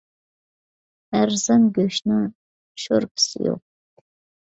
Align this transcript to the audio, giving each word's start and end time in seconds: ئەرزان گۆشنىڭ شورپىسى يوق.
ئەرزان 1.19 1.69
گۆشنىڭ 1.77 2.27
شورپىسى 2.87 3.47
يوق. 3.51 3.67